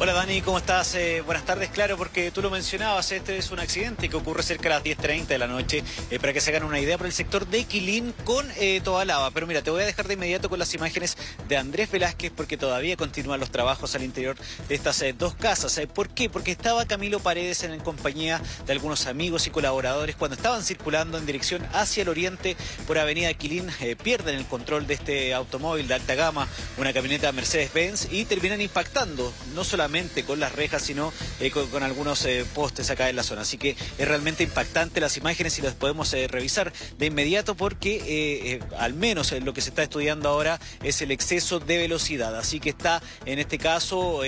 Hola 0.00 0.12
Dani, 0.12 0.42
¿cómo 0.42 0.58
estás? 0.58 0.94
Eh, 0.94 1.22
buenas 1.22 1.44
tardes, 1.44 1.70
claro, 1.70 1.96
porque 1.96 2.30
tú 2.30 2.40
lo 2.40 2.50
mencionabas, 2.50 3.10
este 3.10 3.36
es 3.36 3.50
un 3.50 3.58
accidente 3.58 4.08
que 4.08 4.14
ocurre 4.14 4.44
cerca 4.44 4.68
de 4.68 4.74
las 4.76 4.84
10.30 4.84 5.26
de 5.26 5.38
la 5.38 5.48
noche, 5.48 5.82
eh, 6.12 6.20
para 6.20 6.32
que 6.32 6.40
se 6.40 6.50
hagan 6.50 6.62
una 6.62 6.78
idea, 6.78 6.96
por 6.96 7.08
el 7.08 7.12
sector 7.12 7.48
de 7.48 7.64
Quilín 7.64 8.14
con 8.22 8.46
eh, 8.58 8.80
Lava. 9.04 9.32
Pero 9.32 9.48
mira, 9.48 9.60
te 9.60 9.72
voy 9.72 9.82
a 9.82 9.86
dejar 9.86 10.06
de 10.06 10.14
inmediato 10.14 10.48
con 10.48 10.60
las 10.60 10.72
imágenes 10.72 11.16
de 11.48 11.56
Andrés 11.56 11.90
Velázquez, 11.90 12.30
porque 12.30 12.56
todavía 12.56 12.96
continúan 12.96 13.40
los 13.40 13.50
trabajos 13.50 13.96
al 13.96 14.04
interior 14.04 14.36
de 14.68 14.74
estas 14.76 15.02
eh, 15.02 15.16
dos 15.18 15.34
casas. 15.34 15.80
¿Por 15.92 16.10
qué? 16.10 16.30
Porque 16.30 16.52
estaba 16.52 16.86
Camilo 16.86 17.18
Paredes 17.18 17.64
en 17.64 17.80
compañía 17.80 18.40
de 18.66 18.72
algunos 18.72 19.06
amigos 19.06 19.48
y 19.48 19.50
colaboradores 19.50 20.14
cuando 20.14 20.36
estaban 20.36 20.62
circulando 20.62 21.18
en 21.18 21.26
dirección 21.26 21.66
hacia 21.72 22.04
el 22.04 22.08
oriente 22.08 22.56
por 22.86 22.98
Avenida 22.98 23.34
Quilín, 23.34 23.68
pierden 24.04 24.36
el 24.36 24.46
control 24.46 24.86
de 24.86 24.94
este 24.94 25.34
automóvil 25.34 25.88
de 25.88 25.94
alta 25.94 26.14
gama, 26.14 26.46
una 26.76 26.92
camioneta 26.92 27.32
Mercedes-Benz, 27.32 28.12
y 28.12 28.26
terminan 28.26 28.60
impactando 28.60 29.32
no 29.56 29.64
solamente 29.64 29.87
con 30.26 30.38
las 30.38 30.52
rejas, 30.52 30.82
sino 30.82 31.12
eh, 31.40 31.50
con, 31.50 31.82
algunos 31.82 32.24
eh, 32.26 32.44
postes 32.54 32.90
acá 32.90 33.08
en 33.08 33.16
la 33.16 33.22
zona. 33.22 33.42
Así 33.42 33.56
que 33.56 33.70
es 33.70 34.08
realmente 34.08 34.42
impactante 34.42 35.00
las 35.00 35.16
imágenes 35.16 35.58
y 35.58 35.62
las 35.62 35.74
podemos 35.74 36.12
eh, 36.12 36.28
revisar 36.28 36.72
de 36.98 37.06
inmediato 37.06 37.54
porque 37.54 38.60
al 38.78 38.94
menos 38.94 39.32
lo 39.32 39.54
que 39.54 39.60
se 39.60 39.70
está 39.70 39.82
estudiando 39.82 40.28
ahora 40.28 40.60
es 40.82 41.00
el 41.00 41.10
exceso 41.10 41.58
de 41.58 41.78
velocidad. 41.78 42.36
Así 42.36 42.60
que 42.60 42.70
está 42.70 43.02
en 43.24 43.38
este 43.38 43.56
caso 43.56 44.20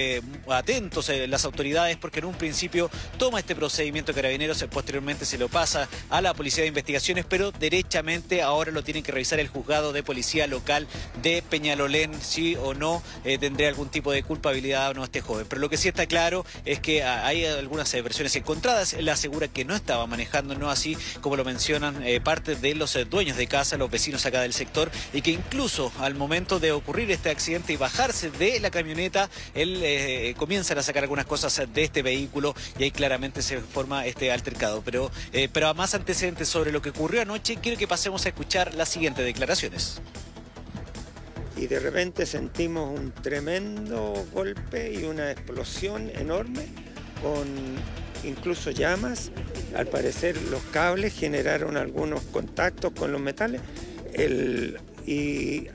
atentos 0.48 1.10
las 1.28 1.44
autoridades 1.44 1.96
porque 1.96 2.20
en 2.20 2.26
un 2.26 2.34
principio 2.34 2.90
toma 3.18 3.40
este 3.40 3.54
procedimiento 3.54 4.14
carabineros, 4.14 4.64
posteriormente 4.70 5.24
se 5.24 5.36
lo 5.36 5.48
pasa 5.48 5.88
a 6.08 6.20
la 6.20 6.32
Policía 6.32 6.62
de 6.62 6.68
Investigaciones, 6.68 7.26
pero 7.28 7.52
derechamente 7.52 8.42
ahora 8.42 8.72
lo 8.72 8.82
tienen 8.82 9.02
que 9.02 9.12
revisar 9.12 9.40
el 9.40 9.48
juzgado 9.48 9.92
de 9.92 10.02
policía 10.02 10.46
local 10.46 10.86
de 11.22 11.42
Peñalolén, 11.42 12.12
si 12.22 12.56
o 12.56 12.72
no 12.74 13.02
tendría 13.24 13.68
algún 13.68 13.88
tipo 13.88 14.12
de 14.12 14.22
culpabilidad 14.22 14.90
o 14.90 14.94
no 14.94 15.04
este 15.04 15.20
joven. 15.20 15.46
Pero 15.50 15.60
lo 15.60 15.68
que 15.68 15.76
sí 15.76 15.88
está 15.88 16.06
claro 16.06 16.46
es 16.64 16.78
que 16.78 17.02
hay 17.02 17.44
algunas 17.44 17.92
eh, 17.92 18.00
versiones 18.00 18.34
encontradas. 18.36 18.94
Él 18.94 19.08
asegura 19.08 19.48
que 19.48 19.64
no 19.64 19.74
estaba 19.74 20.06
manejando, 20.06 20.54
no 20.54 20.70
así 20.70 20.96
como 21.20 21.36
lo 21.36 21.44
mencionan 21.44 22.02
eh, 22.06 22.20
parte 22.20 22.54
de 22.54 22.74
los 22.76 22.94
eh, 22.94 23.04
dueños 23.04 23.36
de 23.36 23.48
casa, 23.48 23.76
los 23.76 23.90
vecinos 23.90 24.24
acá 24.24 24.40
del 24.42 24.54
sector, 24.54 24.90
y 25.12 25.22
que 25.22 25.32
incluso 25.32 25.92
al 25.98 26.14
momento 26.14 26.60
de 26.60 26.70
ocurrir 26.70 27.10
este 27.10 27.30
accidente 27.30 27.72
y 27.72 27.76
bajarse 27.76 28.30
de 28.30 28.60
la 28.60 28.70
camioneta, 28.70 29.28
él 29.54 30.34
comienza 30.36 30.74
a 30.74 30.82
sacar 30.84 31.02
algunas 31.02 31.26
cosas 31.26 31.60
de 31.72 31.82
este 31.82 32.02
vehículo 32.02 32.54
y 32.78 32.84
ahí 32.84 32.90
claramente 32.92 33.42
se 33.42 33.58
forma 33.58 34.06
este 34.06 34.30
altercado. 34.30 34.82
Pero, 34.82 35.10
pero 35.52 35.66
a 35.66 35.74
más 35.74 35.94
antecedentes 35.94 36.48
sobre 36.48 36.70
lo 36.70 36.80
que 36.80 36.90
ocurrió 36.90 37.22
anoche, 37.22 37.56
quiero 37.60 37.76
que 37.76 37.88
pasemos 37.88 38.24
a 38.24 38.28
escuchar 38.28 38.74
las 38.74 38.88
siguientes 38.88 39.24
declaraciones 39.24 40.00
y 41.60 41.66
de 41.66 41.78
repente 41.78 42.24
sentimos 42.24 42.98
un 42.98 43.12
tremendo 43.12 44.26
golpe 44.32 44.94
y 44.94 45.04
una 45.04 45.30
explosión 45.30 46.10
enorme 46.14 46.64
con 47.22 47.46
incluso 48.24 48.70
llamas. 48.70 49.30
Al 49.76 49.86
parecer 49.86 50.40
los 50.50 50.62
cables 50.72 51.12
generaron 51.12 51.76
algunos 51.76 52.22
contactos 52.22 52.92
con 52.92 53.12
los 53.12 53.20
metales 53.20 53.60
y 55.06 55.66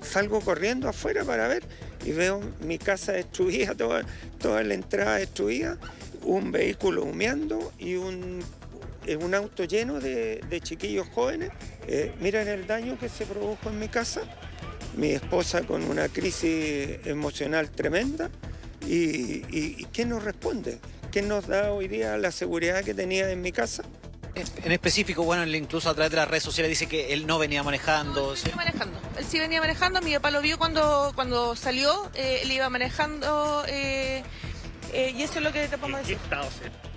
salgo 0.00 0.40
corriendo 0.40 0.88
afuera 0.88 1.22
para 1.22 1.48
ver 1.48 1.64
y 2.02 2.12
veo 2.12 2.40
mi 2.62 2.78
casa 2.78 3.12
destruida, 3.12 3.74
toda, 3.76 4.06
toda 4.38 4.62
la 4.62 4.72
entrada 4.72 5.16
destruida, 5.16 5.76
un 6.22 6.50
vehículo 6.50 7.02
humeando 7.02 7.74
y 7.78 7.96
un, 7.96 8.42
un 9.20 9.34
auto 9.34 9.64
lleno 9.64 10.00
de, 10.00 10.60
chiquillos 10.62 11.06
jóvenes. 11.08 11.50
Eh, 11.88 12.14
miren 12.20 12.48
el 12.48 12.66
daño 12.66 12.98
que 12.98 13.10
se 13.10 13.26
produjo 13.26 13.68
en 13.68 13.78
mi 13.78 13.88
casa 13.88 14.22
mi 14.96 15.10
esposa 15.10 15.62
con 15.62 15.82
una 15.84 16.08
crisis 16.08 16.98
emocional 17.04 17.70
tremenda 17.70 18.30
y, 18.86 19.42
y, 19.50 19.86
¿quién 19.92 20.10
nos 20.10 20.22
responde? 20.22 20.78
¿Quién 21.10 21.28
nos 21.28 21.46
da 21.46 21.72
hoy 21.72 21.88
día 21.88 22.16
la 22.16 22.32
seguridad 22.32 22.84
que 22.84 22.94
tenía 22.94 23.30
en 23.30 23.40
mi 23.40 23.52
casa? 23.52 23.84
En 24.34 24.72
específico, 24.72 25.22
bueno, 25.22 25.46
incluso 25.46 25.88
a 25.88 25.94
través 25.94 26.10
de 26.10 26.16
las 26.16 26.26
redes 26.26 26.42
sociales 26.42 26.68
dice 26.68 26.86
que 26.86 27.12
él 27.12 27.24
no 27.24 27.38
venía 27.38 27.62
manejando. 27.62 28.30
No, 28.30 28.36
¿sí? 28.36 28.46
venía 28.46 28.56
manejando. 28.56 29.00
Él 29.16 29.24
sí 29.24 29.38
venía 29.38 29.60
manejando. 29.60 30.00
Mi 30.02 30.12
papá 30.14 30.32
lo 30.32 30.40
vio 30.40 30.58
cuando, 30.58 31.12
cuando 31.14 31.54
salió. 31.54 32.10
Eh, 32.14 32.40
él 32.42 32.50
iba 32.50 32.68
manejando. 32.68 33.64
Eh, 33.68 34.24
eh, 34.92 35.14
y 35.16 35.22
eso 35.22 35.38
es 35.38 35.44
lo 35.44 35.52
que 35.52 35.68
te 35.68 35.78
podemos 35.78 36.00
decir. 36.00 36.18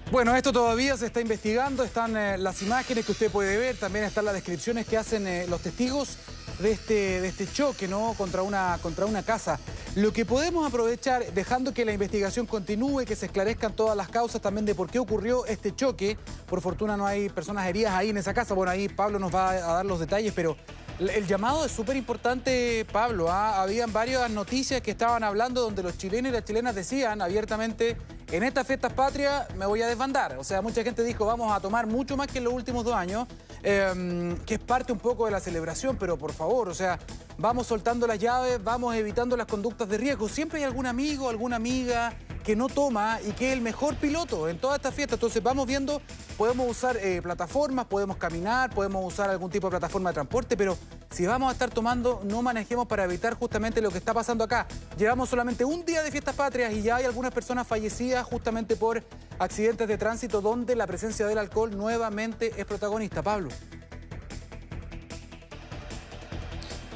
Bueno, 0.09 0.36
esto 0.36 0.52
todavía 0.52 0.97
se 0.97 1.06
está 1.06 1.22
investigando. 1.22 1.84
Están 1.84 2.13
las 2.41 2.62
imágenes 2.63 3.06
que 3.06 3.12
usted 3.12 3.30
puede 3.30 3.56
ver. 3.57 3.75
También 3.75 4.06
están 4.06 4.25
las 4.25 4.34
descripciones 4.34 4.88
que 4.88 4.97
hacen 4.97 5.47
los 5.47 5.62
testigos 5.62 6.18
de 6.59 6.72
este, 6.72 7.22
de 7.22 7.28
este 7.28 7.47
choque 7.51 7.88
¿no? 7.88 8.13
contra, 8.18 8.41
una, 8.41 8.79
contra 8.81 9.06
una 9.06 9.23
casa. 9.23 9.59
Lo 9.95 10.13
que 10.13 10.25
podemos 10.25 10.68
aprovechar, 10.68 11.34
dejando 11.34 11.73
que 11.73 11.85
la 11.85 11.94
investigación 11.94 12.45
continúe, 12.45 13.06
que 13.06 13.16
se 13.16 13.28
esclarezcan 13.28 13.73
todas 13.73 13.95
las 13.95 14.09
causas 14.09 14.41
también 14.41 14.66
de 14.66 14.75
por 14.75 14.90
qué 14.90 15.00
ocurrió 15.00 15.45
este 15.45 15.75
choque. 15.75 16.18
Por 16.47 16.62
fortuna 16.62 16.97
no 16.97 17.06
hay 17.06 17.29
personas 17.29 17.68
heridas 17.68 17.94
ahí 17.94 18.09
en 18.09 18.18
esa 18.18 18.34
casa. 18.34 18.53
Bueno, 18.53 18.72
ahí 18.72 18.90
Pablo 18.90 19.19
nos 19.19 19.34
va 19.34 19.51
a 19.51 19.73
dar 19.73 19.85
los 19.85 20.00
detalles, 20.00 20.34
pero 20.35 20.56
el 21.00 21.28
llamado 21.28 21.63
es 21.63 21.72
súper 21.72 21.95
importante, 21.95 22.85
Pablo. 22.91 23.29
¿ah? 23.29 23.62
Habían 23.62 23.94
varias 23.94 24.29
noticias 24.31 24.81
que 24.81 24.91
estaban 24.91 25.24
hablando 25.24 25.62
donde 25.62 25.84
los 25.84 25.97
chilenos 25.97 26.29
y 26.29 26.34
las 26.34 26.44
chilenas 26.44 26.74
decían 26.74 27.22
abiertamente 27.22 27.97
en 28.31 28.44
estas 28.44 28.68
fiestas 28.68 28.94
patrias 28.94 29.47
me 29.56 29.66
voy 29.66 29.81
a 29.81 29.88
desbandar. 29.88 30.38
O 30.38 30.44
sea, 30.44 30.62
mucha 30.62 30.84
gente 30.84 31.03
dijo, 31.03 31.25
vamos 31.25 31.51
a 31.56 31.59
tomar 31.59 31.85
mucho 31.88 32.18
más 32.18 32.28
que 32.28 32.39
en 32.39 32.45
los 32.45 32.53
últimos 32.53 32.84
dos 32.84 32.95
años, 32.95 33.28
em, 33.63 34.38
que 34.45 34.56
es 34.56 34.59
parte 34.59 34.91
un 34.91 35.00
poco 35.00 35.25
de 35.25 35.31
la 35.31 35.40
celebración, 35.40 35.97
pero 35.97 36.18
por 36.18 36.34
favor, 36.34 36.69
o 36.69 36.73
sea, 36.73 37.00
vamos 37.38 37.68
soltando 37.68 38.07
las 38.07 38.19
llaves, 38.19 38.63
vamos 38.63 38.95
evitando 38.95 39.35
las 39.38 39.47
conductas 39.47 39.90
de 39.90 39.97
riesgo. 39.97 40.29
Siempre 40.29 40.59
hay 40.59 40.66
algún 40.66 40.85
amigo, 40.85 41.29
alguna 41.29 41.56
amiga 41.56 42.13
que 42.44 42.56
no 42.56 42.69
toma 42.69 43.19
y 43.28 43.31
que 43.34 43.47
es 43.50 43.53
el 43.53 43.62
mejor 43.62 43.95
piloto 43.97 44.47
en 44.47 44.57
toda 44.57 44.78
esta 44.78 44.91
fiesta. 44.91 45.16
Entonces 45.16 45.44
vamos 45.44 45.68
viendo, 45.68 46.01
podemos 46.38 46.69
usar 46.69 46.95
eh, 46.95 47.22
plataformas, 47.22 47.88
podemos 47.88 48.16
caminar, 48.16 48.69
podemos 48.69 49.06
usar 49.06 49.29
algún 49.29 49.50
tipo 49.50 49.68
de 49.68 49.72
plataforma 49.72 50.12
de 50.12 50.13
transporte, 50.13 50.56
pero 50.56 50.78
si 51.09 51.25
vamos 51.25 51.50
a 51.50 51.53
estar 51.53 51.69
tomando, 51.69 52.22
no 52.25 52.41
manejemos 52.41 52.88
para 52.88 53.03
evitar 53.06 53.34
justamente 53.34 53.81
lo 53.81 53.90
que 53.91 53.97
está 53.97 54.13
pasando 54.13 54.44
acá. 54.44 54.68
Llevamos 54.97 55.29
solamente 55.29 55.66
un 55.66 55.85
día 55.85 56.03
de 56.03 56.12
fiestas 56.12 56.35
patrias 56.35 56.73
y 56.73 56.81
ya 56.81 56.97
hay 56.97 57.06
algunas 57.06 57.34
personas 57.34 57.66
fallecidas 57.66 58.25
justamente 58.25 58.75
por 58.75 59.03
accidentes 59.40 59.88
de 59.88 59.97
tránsito 59.97 60.41
donde 60.41 60.75
la 60.75 60.88
presencia 60.88 61.25
del 61.28 61.38
alcohol 61.38 61.75
nuevamente 61.75 62.53
es 62.57 62.66
protagonista. 62.66 63.22
Pablo. 63.22 63.50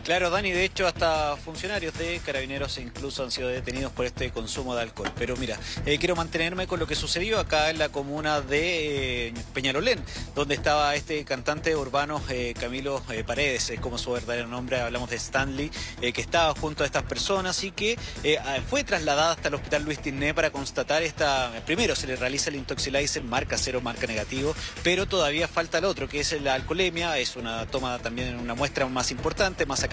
Claro, 0.03 0.31
Dani, 0.31 0.51
de 0.51 0.65
hecho 0.65 0.87
hasta 0.87 1.37
funcionarios 1.37 1.95
de 1.97 2.19
carabineros 2.25 2.79
incluso 2.79 3.23
han 3.23 3.29
sido 3.29 3.49
detenidos 3.49 3.91
por 3.91 4.07
este 4.07 4.31
consumo 4.31 4.73
de 4.73 4.81
alcohol. 4.81 5.11
Pero 5.15 5.37
mira, 5.37 5.59
eh, 5.85 5.99
quiero 5.99 6.15
mantenerme 6.15 6.65
con 6.65 6.79
lo 6.79 6.87
que 6.87 6.95
sucedió 6.95 7.39
acá 7.39 7.69
en 7.69 7.77
la 7.77 7.89
comuna 7.89 8.41
de 8.41 9.27
eh, 9.27 9.33
Peñalolén, 9.53 9.99
donde 10.33 10.55
estaba 10.55 10.95
este 10.95 11.23
cantante 11.23 11.75
urbano 11.75 12.21
eh, 12.29 12.55
Camilo 12.59 13.03
Paredes, 13.27 13.69
es 13.69 13.79
como 13.79 13.99
su 13.99 14.11
verdadero 14.11 14.47
nombre, 14.47 14.79
hablamos 14.81 15.11
de 15.11 15.17
Stanley, 15.17 15.69
que 15.99 16.21
estaba 16.21 16.53
junto 16.55 16.83
a 16.83 16.87
estas 16.87 17.03
personas 17.03 17.63
y 17.63 17.71
que 17.71 17.97
fue 18.69 18.83
trasladada 18.83 19.33
hasta 19.33 19.49
el 19.49 19.55
hospital 19.55 19.83
Luis 19.83 19.99
Tinné 19.99 20.33
para 20.33 20.49
constatar 20.49 21.03
esta, 21.03 21.51
primero 21.65 21.95
se 21.95 22.07
le 22.07 22.15
realiza 22.15 22.49
el 22.49 22.55
intoxilizer 22.55 23.23
marca 23.23 23.57
cero, 23.57 23.81
marca 23.81 24.07
negativo, 24.07 24.55
pero 24.83 25.05
todavía 25.05 25.47
falta 25.47 25.77
el 25.77 25.85
otro, 25.85 26.07
que 26.09 26.21
es 26.21 26.41
la 26.41 26.55
alcoholemia, 26.55 27.17
es 27.19 27.35
una 27.35 27.67
toma 27.67 27.99
también 27.99 28.39
una 28.39 28.55
muestra 28.55 28.87
más 28.87 29.11
importante, 29.11 29.65
más 29.65 29.83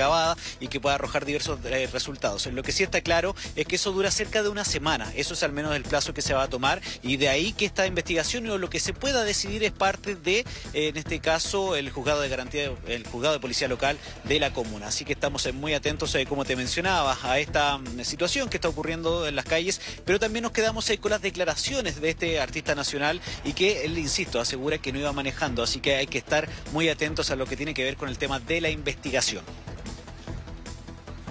y 0.60 0.68
que 0.68 0.80
pueda 0.80 0.94
arrojar 0.94 1.24
diversos 1.24 1.58
eh, 1.64 1.88
resultados. 1.92 2.46
Lo 2.46 2.62
que 2.62 2.72
sí 2.72 2.82
está 2.82 3.00
claro 3.00 3.34
es 3.56 3.66
que 3.66 3.76
eso 3.76 3.92
dura 3.92 4.10
cerca 4.10 4.42
de 4.42 4.48
una 4.48 4.64
semana. 4.64 5.12
Eso 5.16 5.34
es 5.34 5.42
al 5.42 5.52
menos 5.52 5.74
el 5.74 5.82
plazo 5.82 6.14
que 6.14 6.22
se 6.22 6.34
va 6.34 6.44
a 6.44 6.48
tomar 6.48 6.80
y 7.02 7.16
de 7.16 7.28
ahí 7.28 7.52
que 7.52 7.64
esta 7.64 7.86
investigación 7.86 8.48
o 8.48 8.58
lo 8.58 8.70
que 8.70 8.80
se 8.80 8.92
pueda 8.92 9.24
decidir 9.24 9.64
es 9.64 9.72
parte 9.72 10.14
de, 10.14 10.40
eh, 10.40 10.88
en 10.88 10.96
este 10.96 11.18
caso, 11.18 11.76
el 11.76 11.90
juzgado 11.90 12.20
de 12.20 12.28
garantía, 12.28 12.70
el 12.86 13.06
juzgado 13.06 13.34
de 13.34 13.40
policía 13.40 13.68
local 13.68 13.98
de 14.24 14.38
la 14.38 14.52
comuna. 14.52 14.88
Así 14.88 15.04
que 15.04 15.12
estamos 15.12 15.44
eh, 15.46 15.52
muy 15.52 15.74
atentos, 15.74 16.16
como 16.28 16.44
te 16.44 16.56
mencionaba, 16.56 17.18
a 17.22 17.38
esta 17.38 17.78
mm, 17.78 18.04
situación 18.04 18.48
que 18.48 18.56
está 18.56 18.68
ocurriendo 18.68 19.26
en 19.26 19.36
las 19.36 19.44
calles, 19.44 19.80
pero 20.04 20.18
también 20.18 20.44
nos 20.44 20.52
quedamos 20.52 20.88
con 21.00 21.10
las 21.10 21.20
declaraciones 21.20 22.00
de 22.00 22.10
este 22.10 22.40
artista 22.40 22.74
nacional 22.74 23.20
y 23.44 23.52
que 23.52 23.84
él, 23.84 23.98
insisto, 23.98 24.40
asegura 24.40 24.78
que 24.78 24.92
no 24.92 24.98
iba 24.98 25.12
manejando. 25.12 25.62
Así 25.62 25.80
que 25.80 25.96
hay 25.96 26.06
que 26.06 26.18
estar 26.18 26.48
muy 26.72 26.88
atentos 26.88 27.30
a 27.30 27.36
lo 27.36 27.46
que 27.46 27.56
tiene 27.56 27.74
que 27.74 27.84
ver 27.84 27.96
con 27.96 28.08
el 28.08 28.16
tema 28.16 28.40
de 28.40 28.60
la 28.60 28.70
investigación. 28.70 29.44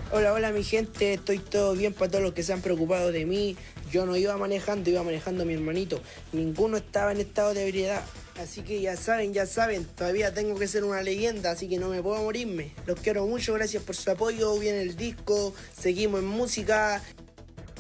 Hola, 0.09 0.31
hola 0.31 0.51
mi 0.53 0.63
gente, 0.63 1.15
estoy 1.15 1.39
todo 1.39 1.73
bien 1.73 1.93
para 1.93 2.09
todos 2.09 2.23
los 2.23 2.33
que 2.33 2.41
se 2.41 2.53
han 2.53 2.61
preocupado 2.61 3.11
de 3.11 3.25
mí. 3.25 3.57
Yo 3.91 4.05
no 4.05 4.15
iba 4.15 4.37
manejando, 4.37 4.89
iba 4.89 5.03
manejando 5.03 5.43
a 5.43 5.45
mi 5.45 5.53
hermanito. 5.53 5.99
Ninguno 6.31 6.77
estaba 6.77 7.11
en 7.11 7.19
estado 7.19 7.53
de 7.53 7.67
ebriedad. 7.67 8.01
Así 8.39 8.61
que 8.61 8.79
ya 8.79 8.95
saben, 8.95 9.33
ya 9.33 9.45
saben, 9.45 9.83
todavía 9.83 10.33
tengo 10.33 10.57
que 10.57 10.69
ser 10.69 10.85
una 10.85 11.01
leyenda, 11.01 11.51
así 11.51 11.67
que 11.67 11.77
no 11.77 11.89
me 11.89 12.01
puedo 12.01 12.23
morirme. 12.23 12.73
Los 12.85 13.01
quiero 13.01 13.25
mucho, 13.25 13.53
gracias 13.55 13.83
por 13.83 13.97
su 13.97 14.09
apoyo, 14.09 14.57
viene 14.57 14.81
el 14.81 14.95
disco, 14.95 15.53
seguimos 15.77 16.21
en 16.21 16.27
música. 16.27 17.01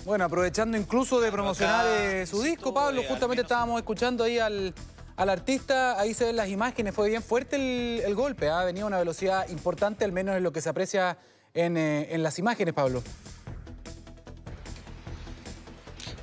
Bueno, 0.03 0.25
aprovechando 0.25 0.77
incluso 0.77 1.21
de 1.21 1.31
promocionar 1.31 1.85
eh, 1.87 2.25
su 2.25 2.41
disco, 2.41 2.73
Pablo, 2.73 3.03
justamente 3.07 3.43
estábamos 3.43 3.79
escuchando 3.79 4.25
ahí 4.25 4.37
al, 4.37 4.73
artista, 5.15 5.97
ahí 5.97 6.13
se 6.13 6.25
ven 6.25 6.35
las 6.35 6.49
imágenes, 6.49 6.93
fue 6.93 7.07
bien 7.07 7.23
fuerte 7.23 8.03
el, 8.05 8.15
golpe, 8.15 8.49
ha 8.49 8.59
¿ah? 8.59 8.65
venido 8.65 8.85
a 8.85 8.87
una 8.87 8.99
velocidad 8.99 9.47
importante, 9.47 10.03
al 10.03 10.11
menos 10.11 10.35
en 10.35 10.43
lo 10.43 10.51
que 10.51 10.59
se 10.59 10.67
aprecia 10.67 11.17
eh, 11.57 12.07
en, 12.11 12.23
las 12.23 12.37
imágenes, 12.37 12.73
Pablo. 12.73 13.01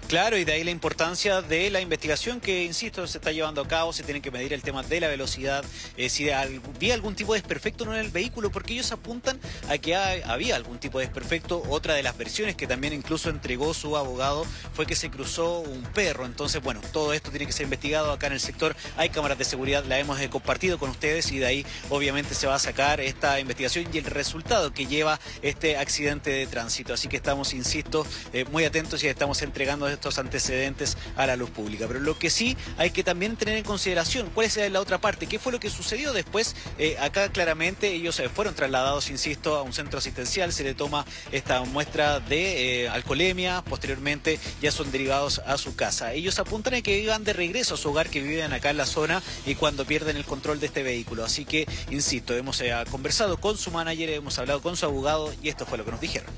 Claro, 0.09 0.37
y 0.37 0.45
de 0.45 0.53
ahí 0.53 0.65
la 0.65 0.71
importancia 0.71 1.41
de 1.41 1.71
la 1.71 1.81
investigación 1.81 2.39
que, 2.39 2.63
insisto, 2.63 3.07
se 3.07 3.17
está 3.19 3.33
llevando 3.33 3.63
a 3.63 3.67
cabo, 3.67 3.93
se 3.93 4.03
tiene 4.03 4.21
que 4.21 4.31
medir 4.31 4.53
el 4.53 4.63
tema 4.63 4.83
de 4.83 5.01
la 5.01 5.09
velocidad, 5.09 5.65
eh, 5.97 6.11
si 6.11 6.31
había 6.31 6.93
algún 6.93 7.15
tipo 7.15 7.33
de 7.33 7.41
desperfecto 7.41 7.85
en 7.85 7.99
el 7.99 8.11
vehículo, 8.11 8.51
porque 8.51 8.75
ellos 8.75 8.93
apuntan 8.93 9.41
a 9.69 9.79
que 9.79 9.97
había 9.97 10.57
algún 10.57 10.79
tipo 10.79 10.99
de 10.99 11.07
desperfecto. 11.07 11.63
Otra 11.71 11.95
de 11.95 12.03
las 12.03 12.19
versiones 12.19 12.55
que 12.55 12.67
también 12.67 12.93
incluso 12.93 13.31
entregó 13.31 13.73
su 13.73 13.97
abogado 13.97 14.45
fue 14.75 14.87
que 14.87 14.95
se 14.95 15.11
cruzó 15.11 15.61
un 15.61 15.83
perro. 15.83 16.27
Entonces, 16.27 16.63
bueno, 16.63 16.83
todo 16.93 17.15
esto 17.15 17.31
tiene 17.31 17.47
que 17.47 17.53
ser 17.53 17.65
investigado 17.65 18.13
acá 18.13 18.27
en 18.27 18.35
el 18.35 18.41
sector. 18.41 18.77
Hay 18.99 19.09
cámaras 19.09 19.39
de 19.39 19.45
seguridad, 19.45 19.85
la 19.85 19.99
hemos 19.99 20.21
eh, 20.21 20.29
compartido 20.29 20.79
con 20.79 20.91
ustedes 20.91 21.33
y 21.33 21.39
de 21.39 21.47
ahí 21.47 21.67
obviamente 21.89 22.35
se 22.35 22.47
va 22.47 22.57
a 22.57 22.59
sacar 22.59 23.01
esta 23.01 23.41
investigación 23.41 23.87
y 23.93 23.99
el 23.99 24.05
resultado 24.05 24.73
que 24.73 24.87
lleva 24.87 25.19
este 25.41 25.79
accidente 25.79 26.31
de 26.31 26.47
tránsito. 26.47 26.93
Así 26.93 27.09
que 27.09 27.17
estamos, 27.17 27.55
insisto, 27.55 28.07
eh, 28.35 28.45
muy 28.53 28.65
atentos 28.65 29.03
y 29.03 29.09
estamos 29.09 29.41
entregando 29.41 29.94
estos 29.95 30.19
antecedentes 30.19 30.97
a 31.17 31.27
la 31.27 31.37
luz 31.37 31.51
pública. 31.51 31.87
Pero 31.89 32.01
lo 32.01 32.19
que 32.19 32.31
sí 32.31 32.57
hay 32.77 32.91
que 32.91 33.03
también 33.03 33.37
tener 33.37 33.57
en 33.57 33.65
consideración, 33.65 34.31
¿cuál 34.35 34.47
es 34.47 34.57
la 34.71 34.81
otra 34.81 34.99
parte? 34.99 35.27
¿Qué 35.27 35.39
fue 35.39 35.53
lo 35.53 35.61
que 35.61 35.71
sucedió 35.71 36.13
después? 36.13 36.55
Eh, 36.79 36.97
acá 37.01 37.31
claramente 37.31 37.93
ellos 37.93 38.21
fueron 38.35 38.55
trasladados, 38.55 39.11
insisto, 39.11 39.57
a 39.57 39.63
un 39.63 39.73
centro 39.73 39.99
asistencial, 39.99 40.53
se 40.53 40.65
le 40.65 40.75
toma 40.75 41.05
esta 41.33 41.63
muestra 41.65 42.21
de 42.21 42.89
alcoholemia, 42.93 43.63
posteriormente 43.63 44.39
ya 44.61 44.71
son 44.71 44.91
derivados 44.91 45.41
a 45.47 45.59
su 45.59 45.77
casa. 45.77 46.13
Ellos 46.13 46.39
apuntan 46.39 46.75
a 46.75 46.83
que 46.83 46.99
iban 46.99 47.25
de 47.25 47.33
regreso 47.33 47.75
a 47.75 47.77
su 47.77 47.91
hogar, 47.91 48.09
que 48.09 48.21
viven 48.21 48.53
acá 48.53 48.71
en 48.71 48.77
la 48.77 48.87
zona 48.87 49.23
y 49.47 49.55
cuando 49.55 49.85
pierden 49.85 50.17
el 50.17 50.25
control 50.25 50.61
de 50.61 50.67
este 50.67 50.83
vehículo. 50.83 51.25
Así 51.25 51.45
que, 51.45 51.67
insisto, 51.91 52.35
hemos 52.35 52.61
eh, 52.61 52.73
conversado 52.91 53.39
con 53.39 53.57
su 53.57 53.71
manager, 53.71 54.11
hemos 54.11 54.39
hablado 54.39 54.61
con 54.63 54.77
su 54.77 54.87
abogado 54.87 55.33
y 55.43 55.49
esto 55.49 55.67
fue 55.67 55.79
lo 55.79 55.85
que 55.85 55.91
nos 55.91 56.01
dijeron. 56.01 56.33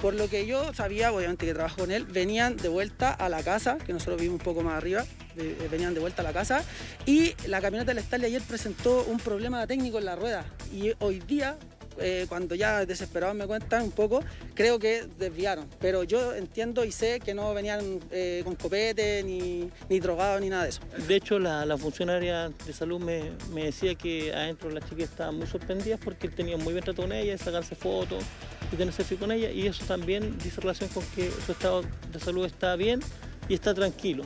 Por 0.00 0.14
lo 0.14 0.28
que 0.28 0.46
yo 0.46 0.72
sabía, 0.74 1.12
obviamente 1.12 1.46
que 1.46 1.54
trabajo 1.54 1.78
con 1.78 1.90
él, 1.90 2.04
venían 2.04 2.56
de 2.56 2.68
vuelta 2.68 3.12
a 3.12 3.28
la 3.28 3.42
casa, 3.42 3.78
que 3.78 3.92
nosotros 3.92 4.20
vimos 4.20 4.38
un 4.38 4.44
poco 4.44 4.62
más 4.62 4.74
arriba, 4.74 5.04
eh, 5.36 5.68
venían 5.70 5.94
de 5.94 6.00
vuelta 6.00 6.22
a 6.22 6.24
la 6.24 6.32
casa, 6.32 6.62
y 7.06 7.34
la 7.46 7.60
camioneta 7.60 7.92
del 7.92 8.02
Stanley 8.02 8.28
ayer 8.28 8.42
presentó 8.42 9.04
un 9.04 9.18
problema 9.18 9.66
técnico 9.66 9.98
en 9.98 10.04
la 10.04 10.16
rueda. 10.16 10.44
Y 10.72 10.92
hoy 10.98 11.20
día 11.20 11.56
eh, 11.98 12.26
cuando 12.28 12.54
ya 12.54 12.84
desesperados 12.84 13.34
me 13.34 13.46
cuentan 13.46 13.82
un 13.82 13.90
poco, 13.90 14.22
creo 14.54 14.78
que 14.78 15.06
desviaron. 15.18 15.66
Pero 15.80 16.02
yo 16.04 16.34
entiendo 16.34 16.84
y 16.84 16.92
sé 16.92 17.20
que 17.20 17.34
no 17.34 17.54
venían 17.54 18.00
eh, 18.10 18.42
con 18.44 18.54
copete, 18.54 19.22
ni, 19.22 19.70
ni 19.88 20.00
drogados, 20.00 20.40
ni 20.40 20.50
nada 20.50 20.64
de 20.64 20.70
eso. 20.70 20.80
De 21.08 21.16
hecho, 21.16 21.38
la, 21.38 21.76
funcionaria 21.78 22.50
de 22.66 22.72
salud 22.72 23.00
me, 23.00 23.32
decía 23.62 23.94
que 23.94 24.32
adentro 24.34 24.70
las 24.70 24.88
chicas 24.88 25.10
estaban 25.10 25.36
muy 25.36 25.46
sorprendidas 25.46 26.00
porque 26.02 26.28
tenían 26.28 26.62
muy 26.62 26.72
bien 26.72 26.84
trato 26.84 27.02
con 27.02 27.12
ella, 27.12 27.36
sacarse 27.38 27.74
fotos 27.74 28.24
y 28.72 28.92
selfie 28.92 29.16
con 29.16 29.32
ella. 29.32 29.50
Y 29.50 29.66
eso 29.66 29.84
también 29.84 30.36
dice 30.38 30.60
relación 30.60 30.88
con 30.90 31.04
que 31.14 31.30
su 31.44 31.52
estado 31.52 31.82
de 32.12 32.20
salud 32.20 32.44
está 32.44 32.76
bien 32.76 33.00
y 33.48 33.54
está 33.54 33.74
tranquilo. 33.74 34.24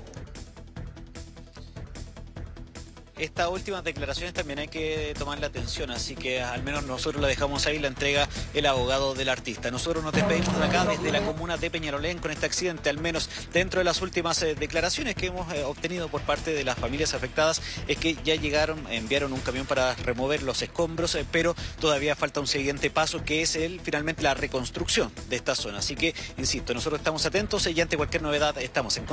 Estas 3.20 3.48
últimas 3.48 3.84
declaraciones 3.84 4.32
también 4.32 4.58
hay 4.58 4.68
que 4.68 5.14
tomar 5.18 5.38
la 5.38 5.48
atención, 5.48 5.90
así 5.90 6.14
que 6.14 6.40
al 6.42 6.62
menos 6.62 6.84
nosotros 6.84 7.20
la 7.20 7.28
dejamos 7.28 7.66
ahí, 7.66 7.78
la 7.78 7.88
entrega 7.88 8.28
el 8.54 8.66
abogado 8.66 9.14
del 9.14 9.28
artista. 9.28 9.70
Nosotros 9.70 10.02
nos 10.02 10.12
despedimos 10.12 10.58
de 10.58 10.64
acá 10.64 10.84
desde 10.86 11.12
la 11.12 11.20
comuna 11.20 11.56
de 11.56 11.70
Peñarolén 11.70 12.18
con 12.18 12.30
este 12.30 12.46
accidente, 12.46 12.88
al 12.88 12.98
menos 12.98 13.28
dentro 13.52 13.80
de 13.80 13.84
las 13.84 14.00
últimas 14.00 14.42
eh, 14.42 14.54
declaraciones 14.54 15.14
que 15.14 15.26
hemos 15.26 15.52
eh, 15.52 15.64
obtenido 15.64 16.08
por 16.08 16.22
parte 16.22 16.52
de 16.52 16.64
las 16.64 16.78
familias 16.78 17.14
afectadas, 17.14 17.60
es 17.88 17.98
que 17.98 18.16
ya 18.24 18.34
llegaron, 18.34 18.86
enviaron 18.90 19.32
un 19.32 19.40
camión 19.40 19.66
para 19.66 19.94
remover 19.96 20.42
los 20.42 20.62
escombros, 20.62 21.14
eh, 21.14 21.26
pero 21.30 21.54
todavía 21.78 22.16
falta 22.16 22.40
un 22.40 22.46
siguiente 22.46 22.90
paso 22.90 23.22
que 23.24 23.42
es 23.42 23.54
el 23.56 23.80
finalmente 23.80 24.22
la 24.22 24.34
reconstrucción 24.34 25.12
de 25.28 25.36
esta 25.36 25.54
zona. 25.54 25.78
Así 25.78 25.94
que, 25.94 26.14
insisto, 26.38 26.72
nosotros 26.74 27.00
estamos 27.00 27.24
atentos 27.26 27.66
y 27.66 27.80
ante 27.80 27.96
cualquier 27.96 28.22
novedad 28.22 28.56
estamos 28.58 28.96
en 28.96 29.04
contacto. 29.04 29.10